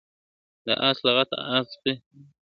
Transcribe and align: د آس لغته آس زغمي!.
د 0.65 0.67
آس 0.87 0.97
لغته 1.05 1.37
آس 1.57 1.67
زغمي!. 1.71 1.93